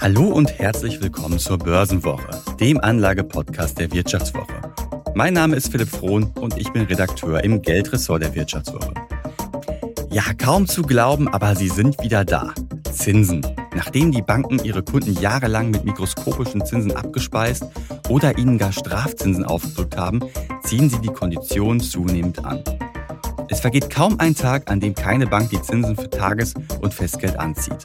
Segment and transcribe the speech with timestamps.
[0.00, 4.62] Hallo und herzlich willkommen zur Börsenwoche, dem Anlagepodcast der Wirtschaftswoche.
[5.14, 8.94] Mein Name ist Philipp Frohn und ich bin Redakteur im Geldressort der Wirtschaftswoche.
[10.10, 12.54] Ja, kaum zu glauben, aber sie sind wieder da.
[12.90, 13.46] Zinsen.
[13.74, 17.66] Nachdem die Banken ihre Kunden jahrelang mit mikroskopischen Zinsen abgespeist
[18.08, 20.20] oder ihnen gar Strafzinsen aufgedrückt haben,
[20.62, 22.64] ziehen sie die Konditionen zunehmend an.
[23.50, 27.38] Es vergeht kaum ein Tag, an dem keine Bank die Zinsen für Tages- und Festgeld
[27.38, 27.84] anzieht.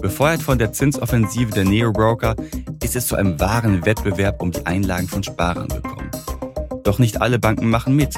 [0.00, 2.34] Befeuert von der Zinsoffensive der Neo-Broker
[2.82, 6.10] ist es zu einem wahren Wettbewerb um die Einlagen von Sparern gekommen.
[6.84, 8.14] Doch nicht alle Banken machen mit.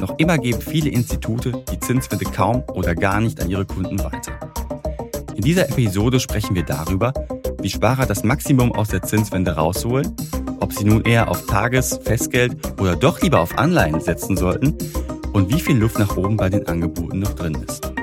[0.00, 4.32] Noch immer geben viele Institute die Zinswende kaum oder gar nicht an ihre Kunden weiter.
[5.34, 7.12] In dieser Episode sprechen wir darüber,
[7.60, 10.16] wie Sparer das Maximum aus der Zinswende rausholen,
[10.60, 14.74] ob sie nun eher auf Tages-, Festgeld oder doch lieber auf Anleihen setzen sollten
[15.34, 17.95] und wie viel Luft nach oben bei den Angeboten noch drin ist.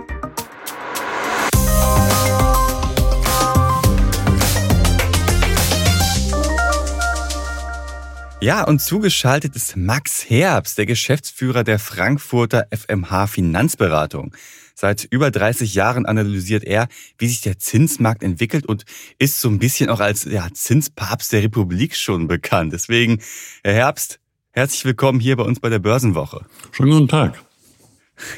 [8.44, 14.36] Ja, und zugeschaltet ist Max Herbst, der Geschäftsführer der Frankfurter FMH Finanzberatung.
[14.76, 18.84] Seit über 30 Jahren analysiert er, wie sich der Zinsmarkt entwickelt und
[19.18, 22.74] ist so ein bisschen auch als ja, Zinspapst der Republik schon bekannt.
[22.74, 23.22] Deswegen,
[23.64, 24.20] Herr Herbst,
[24.52, 26.46] herzlich willkommen hier bei uns bei der Börsenwoche.
[26.74, 27.42] Schönen guten Tag.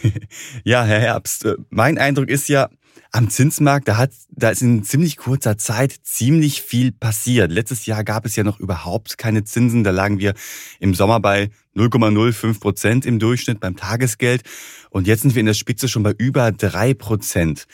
[0.63, 2.69] ja, Herr Herbst, äh, mein Eindruck ist ja,
[3.15, 7.49] am Zinsmarkt, da hat, da ist in ziemlich kurzer Zeit ziemlich viel passiert.
[7.49, 9.85] Letztes Jahr gab es ja noch überhaupt keine Zinsen.
[9.85, 10.33] Da lagen wir
[10.79, 14.43] im Sommer bei 0,05 Prozent im Durchschnitt beim Tagesgeld.
[14.89, 17.67] Und jetzt sind wir in der Spitze schon bei über drei Prozent.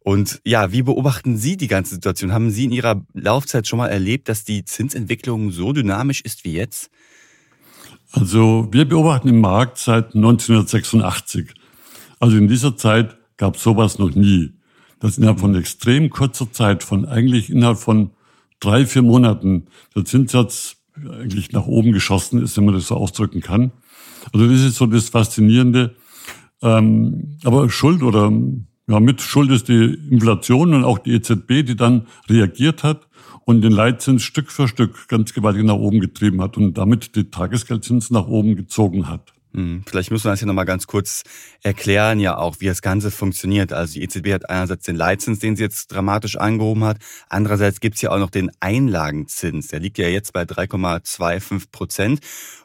[0.00, 2.32] Und ja, wie beobachten Sie die ganze Situation?
[2.32, 6.54] Haben Sie in Ihrer Laufzeit schon mal erlebt, dass die Zinsentwicklung so dynamisch ist wie
[6.54, 6.90] jetzt?
[8.10, 11.54] Also wir beobachten den Markt seit 1986.
[12.18, 14.57] Also in dieser Zeit gab es sowas noch nie
[15.00, 18.10] dass innerhalb von extrem kurzer Zeit, von eigentlich innerhalb von
[18.60, 23.40] drei, vier Monaten, der Zinssatz eigentlich nach oben geschossen ist, wenn man das so ausdrücken
[23.40, 23.72] kann.
[24.32, 25.94] Also das ist so das Faszinierende.
[26.60, 28.32] Ähm, aber Schuld oder
[28.88, 33.06] ja, mit Schuld ist die Inflation und auch die EZB, die dann reagiert hat
[33.44, 37.30] und den Leitzins Stück für Stück ganz gewaltig nach oben getrieben hat und damit die
[37.30, 39.32] Tagesgeldzins nach oben gezogen hat.
[39.54, 41.22] Hm, vielleicht müssen wir das hier nochmal ganz kurz
[41.62, 43.72] erklären, ja auch, wie das Ganze funktioniert.
[43.72, 46.98] Also die EZB hat einerseits den Leitzins, den sie jetzt dramatisch angehoben hat.
[47.28, 49.68] Andererseits gibt's ja auch noch den Einlagenzins.
[49.68, 52.20] Der liegt ja jetzt bei 3,25 Prozent.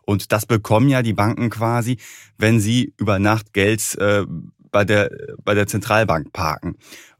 [0.05, 1.97] Und das bekommen ja die Banken quasi,
[2.37, 4.25] wenn sie über Nacht Geld äh,
[4.71, 5.09] bei, der,
[5.43, 6.75] bei der Zentralbank parken.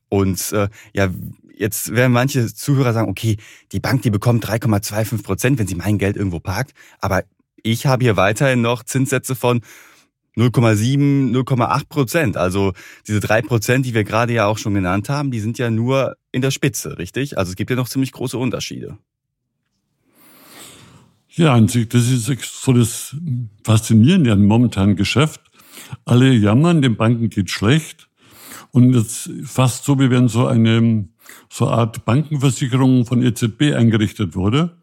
[0.09, 1.09] Und äh, ja,
[1.55, 3.37] jetzt werden manche Zuhörer sagen, okay,
[3.71, 6.73] die Bank, die bekommt 3,25 Prozent, wenn sie mein Geld irgendwo parkt.
[6.99, 7.23] Aber
[7.63, 9.61] ich habe hier weiterhin noch Zinssätze von
[10.35, 12.37] 0,7, 0,8 Prozent.
[12.37, 12.73] Also
[13.07, 16.15] diese drei Prozent, die wir gerade ja auch schon genannt haben, die sind ja nur
[16.31, 17.37] in der Spitze, richtig?
[17.37, 18.97] Also es gibt ja noch ziemlich große Unterschiede.
[21.29, 22.25] Ja, das ist
[22.61, 23.15] so das
[23.63, 25.41] Faszinierende an momentanen Geschäft.
[26.05, 28.09] Alle jammern, den Banken geht schlecht.
[28.71, 31.07] Und jetzt fast so, wie wenn so eine
[31.49, 34.75] so eine Art Bankenversicherung von EZB eingerichtet wurde.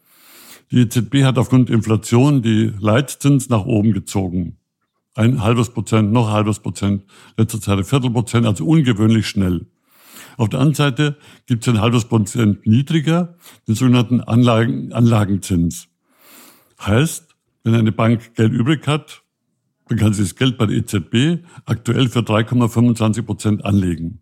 [0.73, 4.57] Die EZB hat aufgrund der Inflation die Leitzins nach oben gezogen.
[5.17, 7.03] Ein halbes Prozent, noch ein halbes Prozent,
[7.37, 9.67] letzter Zeit ein Viertelprozent, also ungewöhnlich schnell.
[10.37, 11.17] Auf der anderen Seite
[11.47, 13.35] gibt es ein halbes Prozent niedriger,
[13.67, 15.89] den sogenannten Anlagen, Anlagenzins.
[16.81, 19.23] Heißt, wenn eine Bank Geld übrig hat,
[19.89, 24.21] dann kann sie das Geld bei der EZB aktuell für 3,25 Prozent anlegen.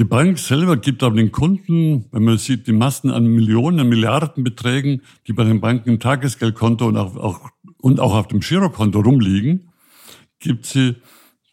[0.00, 5.02] Die Bank selber gibt aber den Kunden, wenn man sieht, die Massen an Millionen, Milliardenbeträgen,
[5.26, 7.50] die bei den Banken im Tagesgeldkonto und auch, auch,
[7.82, 9.68] und auch auf dem Girokonto rumliegen,
[10.38, 10.96] gibt sie,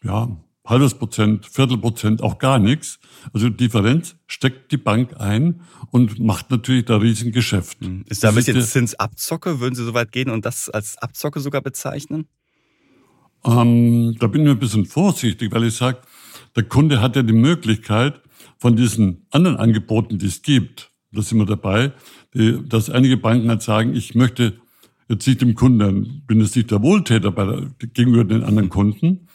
[0.02, 3.00] ja, halbes Prozent, Viertelprozent, auch gar nichts.
[3.34, 5.60] Also Differenz steckt die Bank ein
[5.90, 7.82] und macht natürlich da riesen Geschäft.
[7.82, 8.06] Hm.
[8.08, 9.60] Ist damit jetzt Zinsabzocke?
[9.60, 12.28] Würden Sie so weit gehen und das als Abzocke sogar bezeichnen?
[13.44, 15.98] Ähm, da bin ich ein bisschen vorsichtig, weil ich sage,
[16.56, 18.22] der Kunde hat ja die Möglichkeit,
[18.58, 21.92] von diesen anderen Angeboten, die es gibt, da sind wir dabei,
[22.34, 24.58] dass einige Banken halt sagen, ich möchte
[25.08, 29.28] jetzt nicht dem Kunden, bin jetzt nicht der Wohltäter bei der, gegenüber den anderen Kunden,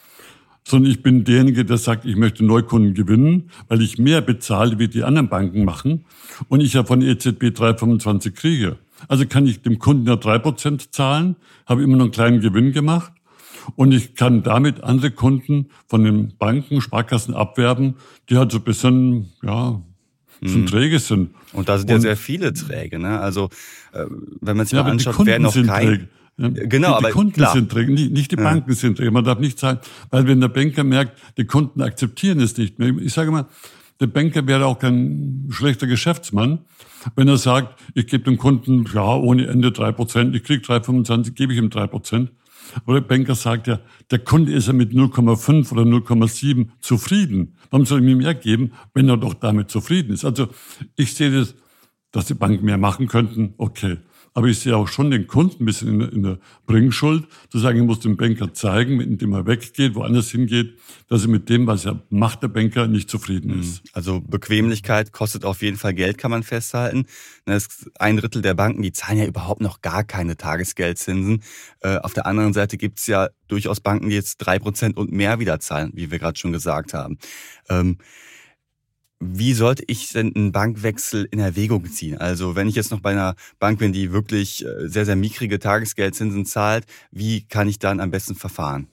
[0.66, 4.88] sondern ich bin derjenige, der sagt, ich möchte Neukunden gewinnen, weil ich mehr bezahle, wie
[4.88, 6.04] die anderen Banken machen
[6.48, 8.78] und ich ja von EZB 3,25 kriege.
[9.08, 11.36] Also kann ich dem Kunden ja drei Prozent zahlen,
[11.66, 13.12] habe immer noch einen kleinen Gewinn gemacht
[13.76, 17.94] und ich kann damit andere Kunden von den Banken, Sparkassen abwerben,
[18.28, 19.82] die halt so ein bisschen, ja,
[20.42, 20.66] so hm.
[20.66, 21.30] träge sind.
[21.52, 23.20] Und da sind und, ja sehr viele Träge, ne?
[23.20, 23.48] Also,
[23.92, 24.04] äh,
[24.40, 25.66] wenn man sich ja, mal anschaut, wer noch kein...
[25.66, 26.08] Träge.
[26.36, 27.52] Ja, genau, die, aber die Kunden klar.
[27.52, 28.74] sind träge, nicht, nicht die Banken ja.
[28.74, 29.12] sind träge.
[29.12, 29.78] Man darf nicht sagen,
[30.10, 32.92] weil wenn der Banker merkt, die Kunden akzeptieren es nicht mehr.
[33.00, 33.46] Ich sage mal,
[34.00, 36.58] der Banker wäre auch kein schlechter Geschäftsmann,
[37.14, 41.34] wenn er sagt, ich gebe dem Kunden ja ohne Ende drei Prozent, ich krieg 3,25,
[41.34, 42.32] gebe ich ihm drei Prozent.
[42.84, 43.80] Aber der Banker sagt ja,
[44.10, 47.56] der Kunde ist ja mit 0,5 oder 0,7 zufrieden.
[47.70, 50.24] Warum soll ich ihm mehr geben, wenn er doch damit zufrieden ist?
[50.24, 50.48] Also
[50.96, 51.54] ich sehe das,
[52.10, 53.98] dass die Banken mehr machen könnten, okay.
[54.36, 57.60] Aber ich sehe auch schon den Kunden ein bisschen in der, in der Bringschuld, zu
[57.60, 60.76] sagen, ich muss dem Banker zeigen, indem er weggeht, woanders hingeht,
[61.08, 63.82] dass er mit dem, was er macht, der Banker nicht zufrieden ist.
[63.92, 67.06] Also Bequemlichkeit kostet auf jeden Fall Geld, kann man festhalten.
[68.00, 71.42] Ein Drittel der Banken, die zahlen ja überhaupt noch gar keine Tagesgeldzinsen.
[71.80, 75.12] Äh, auf der anderen Seite gibt es ja durchaus Banken, die jetzt drei Prozent und
[75.12, 77.18] mehr wieder zahlen, wie wir gerade schon gesagt haben.
[79.20, 82.18] Wie sollte ich denn einen Bankwechsel in Erwägung ziehen?
[82.18, 85.58] Also wenn ich jetzt noch bei einer Bank bin, die wirklich äh, sehr, sehr mickrige
[85.58, 88.88] Tagesgeldzinsen zahlt, wie kann ich dann am besten verfahren?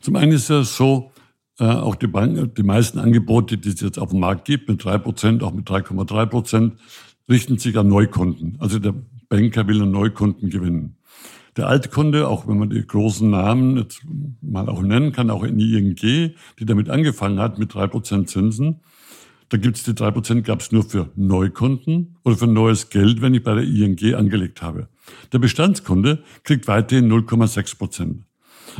[0.00, 1.10] Zum einen ist es so,
[1.58, 4.84] äh, auch die Banken, die meisten Angebote, die es jetzt auf dem Markt gibt, mit
[4.84, 6.74] drei Prozent, auch mit 3,3 Prozent,
[7.28, 8.56] richten sich an Neukunden.
[8.60, 8.94] Also der
[9.28, 10.96] Banker will einen Neukunden gewinnen.
[11.56, 14.02] Der Altkunde, auch wenn man die großen Namen jetzt
[14.42, 18.80] mal auch nennen kann, auch in ING, die damit angefangen hat mit drei Prozent Zinsen,
[19.48, 23.22] da gibt es die drei Prozent gab es nur für Neukunden oder für neues Geld,
[23.22, 24.88] wenn ich bei der ING angelegt habe.
[25.32, 28.24] Der Bestandskunde kriegt weiterhin 0,6 Prozent.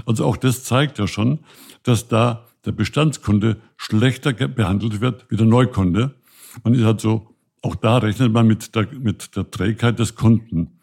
[0.05, 1.41] Also auch das zeigt ja schon,
[1.85, 6.17] dass da der Bestandskunde schlechter behandelt wird wie der Neukunde.
[6.65, 10.76] Man ist halt so, auch da rechnet man mit der, mit der Trägheit des Kunden.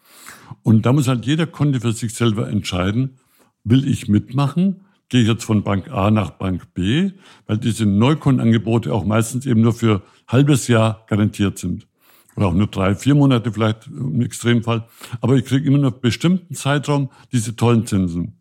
[0.64, 3.18] Und da muss halt jeder Kunde für sich selber entscheiden,
[3.64, 4.82] will ich mitmachen?
[5.10, 7.12] Gehe ich jetzt von Bank A nach Bank B?
[7.46, 11.88] Weil diese Neukundenangebote auch meistens eben nur für halbes Jahr garantiert sind.
[12.36, 14.88] Oder auch nur drei, vier Monate vielleicht im Extremfall.
[15.22, 18.40] Aber ich kriege immer nur bestimmten Zeitraum diese tollen Zinsen.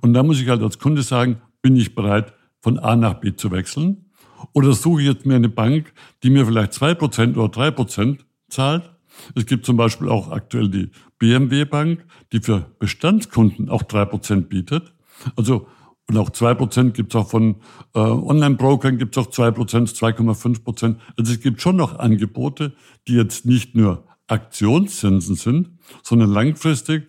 [0.00, 3.34] Und da muss ich halt als Kunde sagen, bin ich bereit, von A nach B
[3.34, 4.04] zu wechseln?
[4.52, 5.92] Oder suche ich jetzt mir eine Bank,
[6.22, 8.91] die mir vielleicht zwei Prozent oder drei Prozent zahlt
[9.34, 14.48] es gibt zum Beispiel auch aktuell die BMW Bank, die für Bestandskunden auch drei Prozent
[14.48, 14.94] bietet.
[15.36, 15.68] Also
[16.08, 17.56] und auch zwei Prozent gibt es auch von
[17.94, 21.00] äh, Online-Brokern, gibt es auch zwei Prozent, 2,5 Prozent.
[21.16, 22.74] Also es gibt schon noch Angebote,
[23.08, 25.70] die jetzt nicht nur Aktionszinsen sind,
[26.02, 27.08] sondern langfristig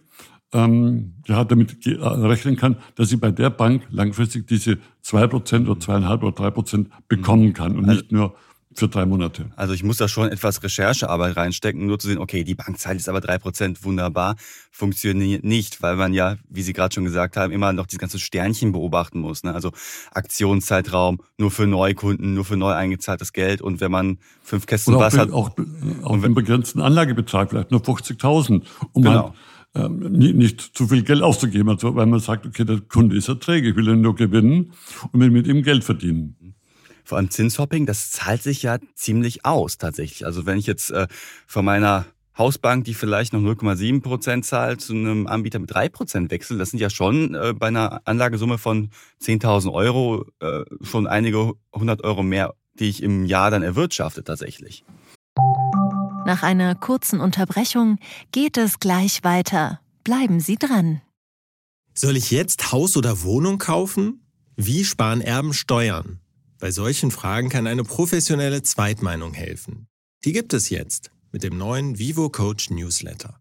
[0.53, 5.67] ähm, ja, damit äh, rechnen kann, dass sie bei der Bank langfristig diese zwei Prozent
[5.67, 8.35] oder zweieinhalb oder drei Prozent bekommen kann und also nicht nur
[8.75, 9.51] für drei Monate.
[9.55, 12.97] Also ich muss da schon etwas Recherchearbeit reinstecken, nur zu sehen, okay, die Bank zahlt
[12.97, 14.35] jetzt aber drei Prozent, wunderbar,
[14.71, 18.19] funktioniert nicht, weil man ja, wie Sie gerade schon gesagt haben, immer noch dieses ganze
[18.19, 19.43] Sternchen beobachten muss.
[19.43, 19.53] Ne?
[19.53, 19.71] Also
[20.11, 25.21] Aktionszeitraum, nur für Neukunden, nur für neu eingezahltes Geld und wenn man fünf Kästen Wasser
[25.21, 25.31] hat...
[25.31, 25.51] Auch,
[26.03, 29.23] auch einen begrenzten Anlagebetrag, vielleicht nur 50.000, um genau.
[29.23, 29.33] halt
[29.75, 33.71] ähm, nicht zu viel Geld auszugeben, also weil man sagt, okay, der Kunde ist erträglich,
[33.71, 34.73] ich will ihn nur gewinnen
[35.11, 36.35] und will mit ihm Geld verdienen
[37.13, 40.25] vor allem Zinshopping, das zahlt sich ja ziemlich aus tatsächlich.
[40.25, 41.06] Also wenn ich jetzt äh,
[41.45, 46.31] von meiner Hausbank, die vielleicht noch 0,7 Prozent zahlt, zu einem Anbieter mit 3 Prozent
[46.31, 48.89] wechselt, das sind ja schon äh, bei einer Anlagesumme von
[49.21, 54.83] 10.000 Euro äh, schon einige hundert Euro mehr, die ich im Jahr dann erwirtschafte tatsächlich.
[56.25, 58.00] Nach einer kurzen Unterbrechung
[58.31, 59.81] geht es gleich weiter.
[60.04, 61.04] Bleiben Sie dran.
[61.94, 64.25] Soll ich jetzt Haus oder Wohnung kaufen?
[64.56, 66.22] Wie sparen Erben Steuern?
[66.63, 69.88] Bei solchen Fragen kann eine professionelle Zweitmeinung helfen.
[70.24, 73.38] Die gibt es jetzt mit dem neuen Vivo Coach Newsletter.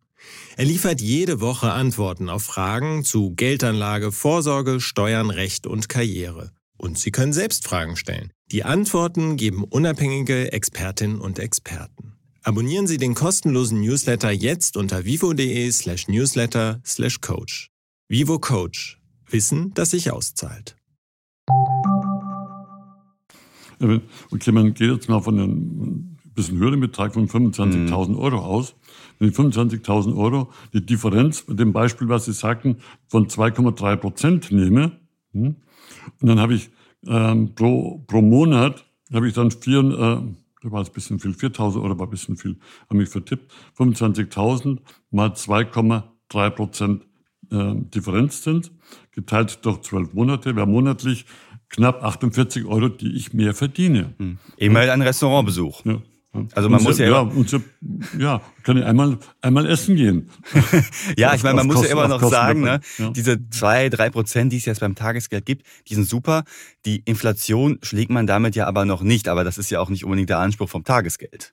[0.56, 6.50] Er liefert jede Woche Antworten auf Fragen zu Geldanlage, Vorsorge, Steuern, Recht und Karriere.
[6.76, 8.32] Und Sie können selbst Fragen stellen.
[8.50, 12.14] Die Antworten geben unabhängige Expertinnen und Experten.
[12.42, 17.70] Abonnieren Sie den kostenlosen Newsletter jetzt unter vivo.de slash newsletter slash coach.
[18.08, 19.00] Vivo Coach.
[19.30, 20.74] Wissen, das sich auszahlt.
[24.30, 28.18] Okay, man geht jetzt mal von einem bisschen höheren Betrag von 25.000 mhm.
[28.18, 28.74] Euro aus.
[29.18, 32.76] Wenn ich 25.000 Euro die Differenz bei dem Beispiel, was Sie sagten,
[33.08, 34.92] von 2,3 Prozent nehme,
[35.32, 35.56] hm,
[36.20, 36.70] und dann habe ich
[37.06, 41.32] ähm, pro, pro Monat, habe ich dann vier, äh, da war es ein bisschen viel,
[41.32, 42.56] 4.000 Euro war ein bisschen viel,
[42.88, 44.78] habe mich vertippt, 25.000
[45.10, 47.02] mal 2,3 Prozent
[47.50, 48.72] äh, Differenzzins,
[49.12, 51.26] geteilt durch zwölf Monate, wäre monatlich
[51.72, 54.14] knapp 48 Euro, die ich mehr verdiene.
[54.18, 54.38] Hm.
[54.56, 55.84] Immerhin ein Restaurantbesuch.
[55.84, 56.02] Ja.
[56.54, 57.60] Also man und muss ja, ja, so,
[58.18, 60.30] ja, kann ich einmal, einmal essen gehen.
[61.18, 63.10] ja, ich meine, man muss Kosten, ja immer noch sagen, ne, ja.
[63.10, 66.44] diese zwei, drei Prozent, die es jetzt beim Tagesgeld gibt, die sind super.
[66.86, 69.28] Die Inflation schlägt man damit ja aber noch nicht.
[69.28, 71.52] Aber das ist ja auch nicht unbedingt der Anspruch vom Tagesgeld.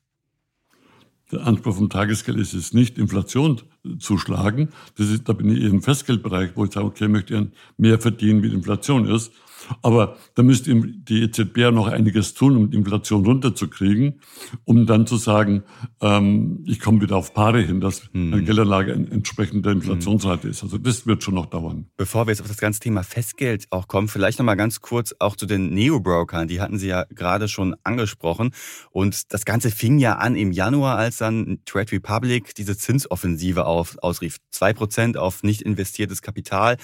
[1.34, 3.62] Der Anspruch vom Tagesgeld ist es nicht, Inflation
[4.00, 4.70] zu schlagen.
[4.98, 8.44] Das ist, da bin ich im Festgeldbereich, wo ich sage, okay, ich möchte mehr verdienen,
[8.44, 9.34] wie die Inflation ist.
[9.82, 14.22] Aber da müsste die EZB ja noch einiges tun, um die Inflation runterzukriegen,
[14.66, 15.63] um dann zu sagen,
[16.01, 18.30] ähm, ich komme wieder auf Paare hin, dass hm.
[18.30, 20.63] meine Geldanlage entsprechend der Inflationsrate ist.
[20.63, 21.88] Also das wird schon noch dauern.
[21.98, 25.13] Bevor wir jetzt auf das ganze Thema Festgeld auch kommen, vielleicht noch mal ganz kurz
[25.20, 26.48] auch zu den Neo-Brokern.
[26.48, 28.51] Die hatten Sie ja gerade schon angesprochen.
[28.92, 33.98] Und das Ganze fing ja an im Januar, als dann Trade Republic diese Zinsoffensive auf,
[34.01, 34.38] ausrief.
[34.51, 36.78] Zwei Prozent auf nicht investiertes Kapital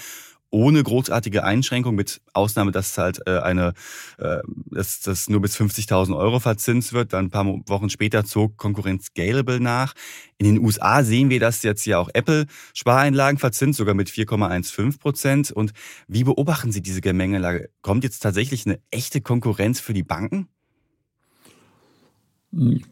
[0.50, 3.72] ohne großartige Einschränkung, mit Ausnahme, dass halt äh, eine,
[4.18, 4.38] äh,
[4.70, 7.12] dass das nur bis 50.000 Euro verzinst wird.
[7.12, 9.94] Dann ein paar Wochen später zog Konkurrenz Scalable nach.
[10.38, 14.98] In den USA sehen wir, dass jetzt ja auch Apple Spareinlagen verzinst, sogar mit 4,15
[14.98, 15.50] Prozent.
[15.50, 15.72] Und
[16.08, 17.70] wie beobachten Sie diese Gemengelage?
[17.82, 20.48] Kommt jetzt tatsächlich eine echte Konkurrenz für die Banken?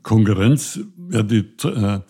[0.03, 0.81] Konkurrenz,
[1.11, 2.01] ja, die, äh,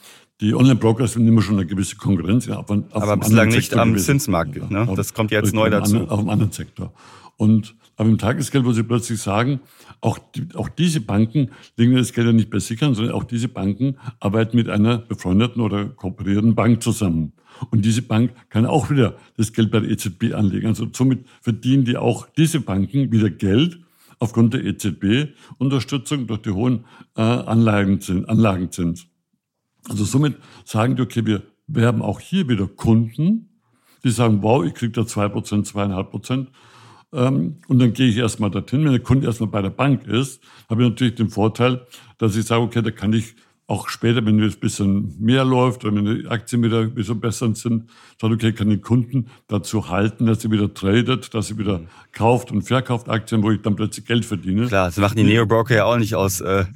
[0.41, 2.49] die Online-Broker sind immer schon eine gewisse Konkurrenz.
[2.49, 4.05] Auf, auf aber bislang nicht am gewesen.
[4.05, 4.57] Zinsmarkt.
[4.57, 4.93] Ja, ne?
[4.97, 5.93] Das kommt jetzt neu dazu.
[5.93, 6.93] Anderen, auf einem anderen Sektor.
[7.37, 9.61] Und aber im Tagesgeld, wo Sie plötzlich sagen,
[10.01, 13.25] auch, die, auch diese Banken legen das Geld ja nicht bei sich an, sondern auch
[13.25, 17.33] diese Banken arbeiten mit einer befreundeten oder kooperierenden Bank zusammen.
[17.71, 20.67] Und diese Bank kann auch wieder das Geld bei der EZB anlegen.
[20.67, 23.79] Also somit verdienen die auch diese Banken wieder Geld
[24.19, 26.85] aufgrund der EZB-Unterstützung durch die hohen
[27.17, 28.27] äh, Anlagenzins.
[28.29, 29.07] Anlagenzins.
[29.89, 33.49] Also somit sagen die, okay, wir werben auch hier wieder Kunden,
[34.03, 36.51] die sagen, wow, ich kriege da zwei Prozent, zweieinhalb Prozent.
[37.13, 38.85] Ähm, und dann gehe ich erstmal dorthin.
[38.85, 41.87] Wenn der Kunde erstmal bei der Bank ist, habe ich natürlich den Vorteil,
[42.19, 43.35] dass ich sage, okay, da kann ich
[43.67, 47.19] auch später, wenn es ein bisschen mehr läuft oder wenn die Aktien wieder ein bisschen
[47.19, 47.85] besser sind,
[48.21, 51.81] sagt, okay, kann den Kunden dazu halten, dass sie wieder tradet, dass sie wieder
[52.13, 54.67] kauft und verkauft Aktien, wo ich dann plötzlich Geld verdiene.
[54.67, 56.67] Klar, das machen die Neo-Broker ja auch nicht aus, äh,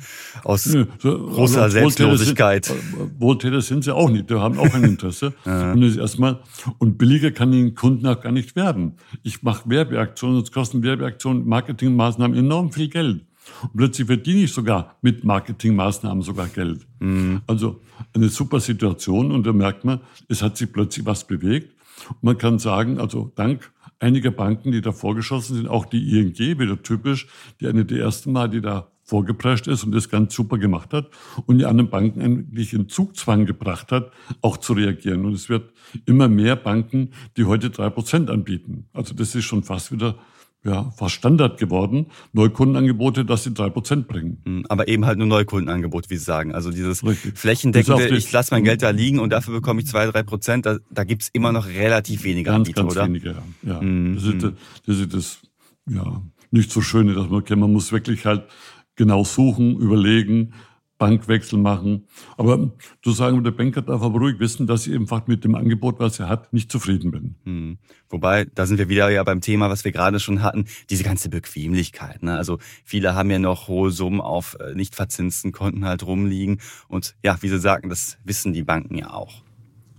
[0.45, 2.65] aus Nö, so, großer also Selbstlosigkeit.
[2.65, 2.81] Sind,
[3.19, 5.35] Wohltäter sind sie auch nicht, die haben auch ein Interesse.
[5.45, 6.41] und, das erstmal,
[6.79, 8.95] und billiger kann den Kunden auch gar nicht werden.
[9.23, 13.25] Ich mache Werbeaktionen, es kosten Werbeaktionen, Marketingmaßnahmen enorm viel Geld.
[13.63, 16.87] Und plötzlich verdiene ich sogar mit Marketingmaßnahmen sogar Geld.
[17.01, 17.43] Mhm.
[17.47, 17.81] Also
[18.15, 21.75] eine super Situation und da merkt man, es hat sich plötzlich was bewegt.
[22.09, 26.39] Und man kann sagen, also dank einiger Banken, die da vorgeschossen sind, auch die ING,
[26.39, 27.27] wieder typisch,
[27.61, 31.09] die eine der ersten Mal, die da vorgeprescht ist und das ganz super gemacht hat
[31.47, 34.13] und die anderen Banken eigentlich in Zugzwang gebracht hat,
[34.43, 35.25] auch zu reagieren.
[35.25, 35.73] Und es wird
[36.05, 38.87] immer mehr Banken, die heute drei Prozent anbieten.
[38.93, 40.17] Also das ist schon fast wieder
[40.69, 44.43] ja, fast Standard geworden, Neukundenangebote, dass sie drei Prozent bringen.
[44.45, 46.55] Hm, aber eben halt nur Neukundenangebot, wie Sie sagen.
[46.55, 47.39] Also dieses Richtig.
[47.39, 50.79] flächendeckende, ich lasse mein Geld da liegen und dafür bekomme ich zwei, drei Prozent, da,
[50.91, 53.07] da gibt's immer noch relativ wenige ganz, Anbieter, ganz oder?
[53.07, 53.75] Wenige, ja.
[53.75, 53.81] ja.
[53.81, 54.15] Mhm.
[54.15, 54.57] Das, ist, hm.
[54.87, 55.39] das ist das,
[55.89, 58.45] ja, nicht so schöne, dass man, okay, man muss wirklich halt
[58.97, 60.53] genau suchen, überlegen,
[60.99, 62.07] Bankwechsel machen.
[62.37, 65.99] Aber zu sagen, der Banker darf aber ruhig wissen, dass ich einfach mit dem Angebot,
[66.01, 67.35] was er hat, nicht zufrieden bin.
[67.45, 67.79] Hm.
[68.09, 71.29] Wobei, da sind wir wieder ja beim Thema, was wir gerade schon hatten, diese ganze
[71.29, 72.23] Bequemlichkeit.
[72.23, 72.37] Ne?
[72.37, 76.61] Also viele haben ja noch hohe Summen auf äh, nicht verzinsten Konten halt rumliegen.
[76.89, 79.48] Und ja, wie Sie sagten, das wissen die Banken ja auch.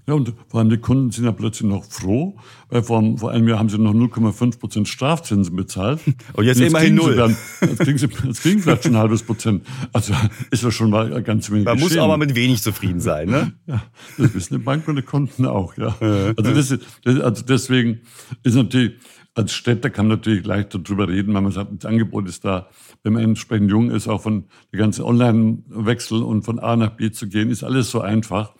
[0.10, 2.36] Ja, und vor allem die Kunden sind ja plötzlich noch froh,
[2.70, 6.00] weil vor, vor einem Jahr haben sie noch 0,5 Prozent Strafzinsen bezahlt.
[6.34, 7.16] Und jetzt, und jetzt immerhin null.
[7.16, 9.64] Dann, jetzt, kriegen sie, jetzt kriegen vielleicht schon ein halbes Prozent.
[9.94, 10.14] Also
[10.50, 11.90] ist das schon mal ganz wenig Man geschehen.
[11.90, 13.54] muss aber mit wenig zufrieden sein, ne?
[13.68, 13.84] Ja,
[14.18, 15.96] das wissen die Banken und die Kunden auch, ja.
[16.00, 18.00] Also, das ist, also deswegen
[18.42, 18.94] ist natürlich,
[19.36, 22.70] als Städter kann man natürlich leichter drüber reden, weil man sagt, das Angebot ist da.
[23.04, 27.12] Wenn man entsprechend jung ist, auch von der ganzen Online-Wechsel und von A nach B
[27.12, 28.54] zu gehen, ist alles so einfach.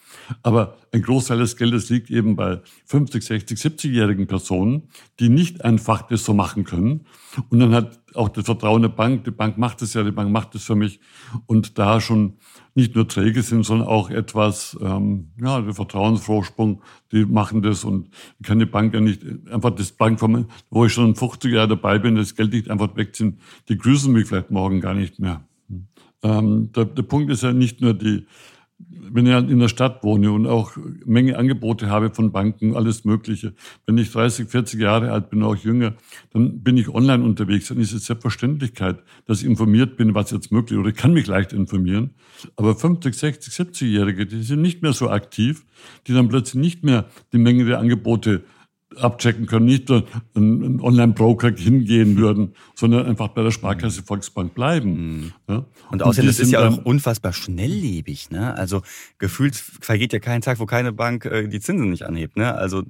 [0.44, 6.04] Aber ein Großteil des Geldes liegt eben bei 50, 60, 70-jährigen Personen, die nicht einfach
[6.04, 7.06] das so machen können.
[7.50, 10.32] Und dann hat auch das Vertrauen der Bank, die Bank macht es ja, die Bank
[10.32, 11.00] macht es für mich.
[11.46, 12.38] Und da schon
[12.80, 16.82] nicht nur träge sind, sondern auch etwas, ähm, ja, der Vertrauensvorsprung,
[17.12, 18.10] die machen das und
[18.44, 19.22] kann die Bank ja nicht
[19.52, 20.20] einfach das Bank,
[20.70, 24.28] wo ich schon 50 Jahre dabei bin, das Geld nicht einfach wegziehen, die grüßen mich
[24.28, 25.44] vielleicht morgen gar nicht mehr.
[26.24, 28.26] Ähm, der, der Punkt ist ja nicht nur die,
[29.12, 33.06] wenn ich halt in der Stadt wohne und auch Menge Angebote habe von Banken, alles
[33.06, 33.54] Mögliche.
[33.86, 35.96] Wenn ich 30, 40 Jahre alt bin, auch jünger,
[36.32, 37.68] dann bin ich online unterwegs.
[37.68, 40.80] Dann ist es Selbstverständlichkeit, dass ich informiert bin, was jetzt möglich ist.
[40.80, 42.12] Oder ich kann mich leicht informieren.
[42.56, 45.66] Aber 50, 60, 70-Jährige, die sind nicht mehr so aktiv,
[46.08, 48.44] die dann plötzlich nicht mehr die Menge der Angebote
[48.96, 50.06] abchecken können, nicht nur
[50.36, 54.92] einen Online-Broker hingehen würden, sondern einfach bei der Sparkasse Volksbank bleiben.
[54.92, 55.32] Mhm.
[55.48, 55.66] Ja?
[55.92, 58.32] Und außerdem, das ist ja auch unfassbar schnelllebig.
[58.32, 58.56] Ne?
[58.56, 58.82] Also
[59.20, 62.36] gefühlt vergeht ja kein Tag, wo keine Bank äh, die Zinsen nicht anhebt.
[62.36, 62.54] Ne?
[62.54, 62.84] Also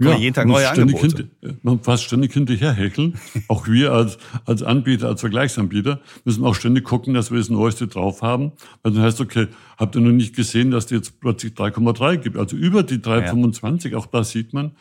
[0.00, 1.28] ja, jeden Tag neue Angebote.
[1.40, 3.18] Hinter, man fast ständig hinterher hecheln.
[3.48, 7.86] auch wir als, als Anbieter, als Vergleichsanbieter müssen auch ständig gucken, dass wir das Neueste
[7.86, 8.52] drauf haben.
[8.82, 12.36] Weil dann heißt, okay, habt ihr noch nicht gesehen, dass die jetzt plötzlich 3,3 gibt?
[12.36, 13.98] Also über die 3,25, ja.
[13.98, 14.72] auch da sieht man,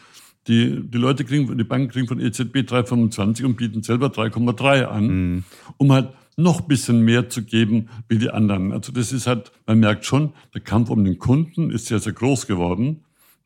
[0.47, 5.07] Die, die Leute kriegen, die Banken kriegen von EZB 3,25 und bieten selber 3,3 an,
[5.07, 5.43] mhm.
[5.77, 8.71] um halt noch bisschen mehr zu geben wie die anderen.
[8.71, 12.13] Also das ist halt, man merkt schon, der Kampf um den Kunden ist sehr, sehr
[12.13, 13.03] groß geworden.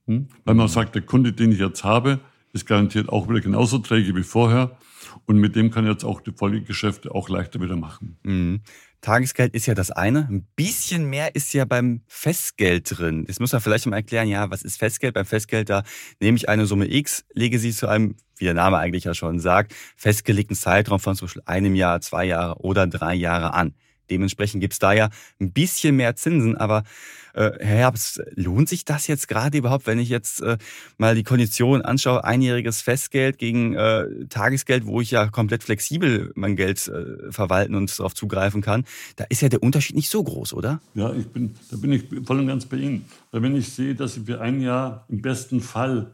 [0.08, 0.27] Hm?
[0.43, 2.20] Weil man sagt, der Kunde, den ich jetzt habe,
[2.53, 4.77] ist garantiert auch wieder genauso träge wie vorher.
[5.25, 8.17] Und mit dem kann jetzt auch die Folgegeschäfte auch leichter wieder machen.
[8.24, 8.62] Mhm.
[9.01, 10.27] Tagesgeld ist ja das eine.
[10.29, 13.25] Ein bisschen mehr ist ja beim Festgeld drin.
[13.25, 15.15] Das muss man vielleicht mal erklären, ja, was ist Festgeld?
[15.15, 15.84] Beim Festgeld, da
[16.20, 19.39] nehme ich eine Summe X, lege sie zu einem, wie der Name eigentlich ja schon
[19.39, 23.74] sagt, festgelegten Zeitraum von zum Beispiel einem Jahr, zwei Jahre oder drei Jahre an.
[24.12, 26.58] Dementsprechend gibt's da ja ein bisschen mehr Zinsen.
[26.58, 26.84] Aber
[27.33, 30.57] äh, Herr Herbst, lohnt sich das jetzt gerade überhaupt, wenn ich jetzt äh,
[30.97, 36.55] mal die Kondition anschaue, einjähriges Festgeld gegen äh, Tagesgeld, wo ich ja komplett flexibel mein
[36.55, 36.91] Geld
[37.29, 38.85] verwalten und darauf zugreifen kann,
[39.15, 40.81] da ist ja der Unterschied nicht so groß, oder?
[40.93, 43.05] Ja, ich bin, da bin ich voll und ganz bei Ihnen.
[43.31, 46.11] Weil wenn ich sehe, dass ich für ein Jahr im besten Fall,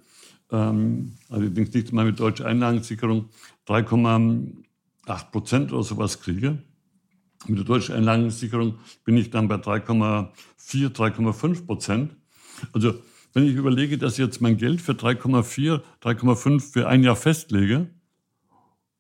[0.51, 3.29] ähm, allerdings nicht mal mit deutscher Einlagensicherung,
[3.67, 6.57] 3,8 Prozent oder sowas kriege,
[7.48, 8.75] mit der deutschen Einlagensicherung
[9.06, 10.32] bin ich dann bei 3,4,
[10.89, 12.15] 3,5 Prozent.
[12.74, 12.96] Also
[13.34, 17.88] wenn ich überlege, dass ich jetzt mein Geld für 3,4, 3,5 für ein Jahr festlege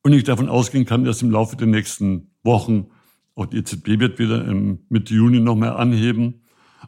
[0.03, 2.91] und ich davon ausgehen kann, dass im Laufe der nächsten Wochen
[3.35, 6.41] auch die EZB wird wieder im Mitte Juni noch mehr anheben,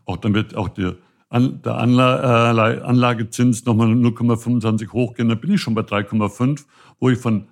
[0.05, 0.97] auch dann wird auch der,
[1.31, 6.65] der Anla äh, Anlagezins nochmal 0,25 hochgehen, dann bin ich schon bei 3,5,
[6.99, 7.47] wo ich von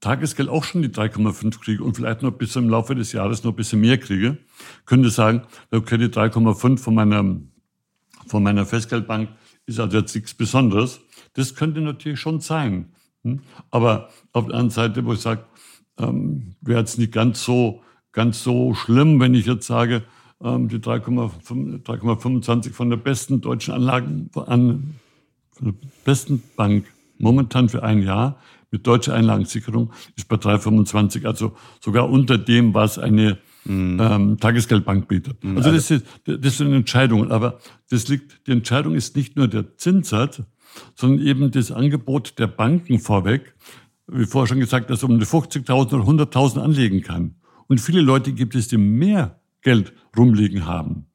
[0.00, 3.52] Tagesgeld auch schon die 3,5 kriege und vielleicht noch bis im Laufe des Jahres noch
[3.52, 4.38] ein bisschen mehr kriege,
[4.86, 7.36] könnte sagen, okay, die 3,5 von meiner,
[8.26, 9.28] von meiner Festgeldbank
[9.66, 11.00] ist also jetzt nichts Besonderes.
[11.34, 12.92] Das könnte natürlich schon sein.
[13.24, 13.40] Hm?
[13.70, 15.44] Aber auf der anderen Seite, wo ich sage,
[15.98, 20.04] ähm, wäre jetzt nicht ganz so, ganz so schlimm, wenn ich jetzt sage,
[20.42, 24.94] ähm, die 3,25 von der besten deutschen Anlagen, an,
[25.52, 26.86] von der besten Bank
[27.18, 28.38] momentan für ein Jahr
[28.70, 33.98] mit deutscher Einlagensicherung ist bei 3,25, also sogar unter dem, was eine mhm.
[34.00, 35.42] ähm, Tagesgeldbank bietet.
[35.42, 35.56] Mhm.
[35.56, 37.30] Also das ist, das sind Entscheidungen.
[37.32, 37.58] Aber
[37.90, 40.42] das liegt, die Entscheidung ist nicht nur der Zinssatz,
[40.94, 43.54] sondern eben das Angebot der Banken vorweg.
[44.06, 47.36] Wie vorher schon gesagt, dass um die 50.000 oder 100.000 anlegen kann.
[47.66, 51.06] Und viele Leute gibt es, die mehr Geld rumliegen haben.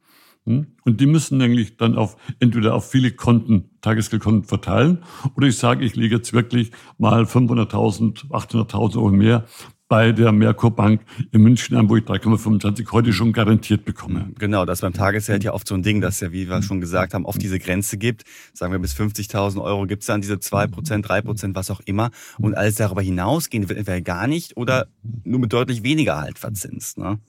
[0.46, 0.68] Hm?
[0.84, 5.04] Und die müssen eigentlich dann auf, entweder auf viele Konten, Tagesgeldkonten verteilen,
[5.36, 9.46] oder ich sage, ich lege jetzt wirklich mal 500.000, 800.000 Euro mehr
[9.88, 14.32] bei der Merkur Bank in München an, wo ich 3,25 heute schon garantiert bekomme.
[14.40, 17.14] Genau, das beim Tagesgeld ja oft so ein Ding, dass ja, wie wir schon gesagt
[17.14, 18.24] haben, oft diese Grenze gibt.
[18.54, 22.10] Sagen wir, bis 50.000 Euro gibt es dann diese 2%, 3%, was auch immer.
[22.40, 24.88] Und alles darüber hinausgehen wird entweder gar nicht oder
[25.24, 26.98] nur mit deutlich weniger halt verzinst.
[26.98, 27.20] Ne?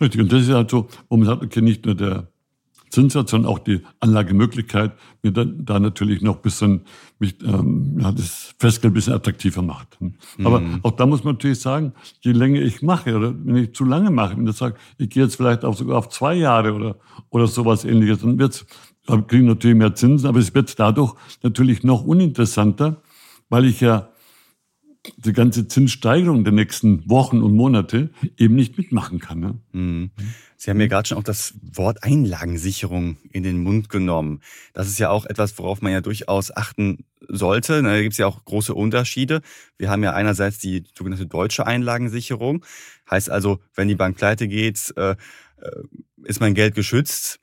[0.00, 2.28] Richtig, und das ist halt so, wo man sagt, okay, nicht nur der
[2.90, 6.82] Zinssatz, sondern auch die Anlagemöglichkeit mir da, da natürlich noch ein bisschen
[7.18, 10.00] mich, ähm, ja, das Festgeld ein bisschen attraktiver macht.
[10.00, 10.14] Mhm.
[10.44, 13.84] Aber auch da muss man natürlich sagen, je länger ich mache oder wenn ich zu
[13.84, 16.96] lange mache, wenn ich sage, ich gehe jetzt vielleicht auch sogar auf zwei Jahre oder,
[17.30, 18.66] oder sowas ähnliches, dann wird's,
[19.06, 23.02] kriege ich natürlich mehr Zinsen, aber es wird dadurch natürlich noch uninteressanter,
[23.48, 24.10] weil ich ja
[25.16, 29.40] die ganze Zinssteigerung der nächsten Wochen und Monate eben nicht mitmachen kann.
[29.40, 29.58] Ne?
[29.72, 30.10] Mhm.
[30.56, 34.40] Sie haben mir gerade schon auch das Wort Einlagensicherung in den Mund genommen.
[34.74, 37.82] Das ist ja auch etwas, worauf man ja durchaus achten sollte.
[37.82, 39.40] Da gibt es ja auch große Unterschiede.
[39.78, 42.64] Wir haben ja einerseits die sogenannte deutsche Einlagensicherung.
[43.10, 45.16] Heißt also, wenn die Bank pleite geht, äh, äh,
[46.24, 47.40] ist mein Geld geschützt.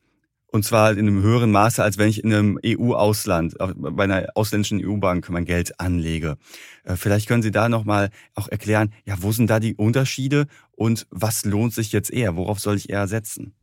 [0.50, 4.80] Und zwar in einem höheren Maße, als wenn ich in einem EU-Ausland, bei einer ausländischen
[4.84, 6.38] EU-Bank mein Geld anlege.
[6.84, 11.06] Äh, vielleicht können Sie da nochmal auch erklären, ja, wo sind da die Unterschiede und
[11.10, 12.38] was lohnt sich jetzt eher?
[12.38, 13.54] Worauf soll ich eher setzen?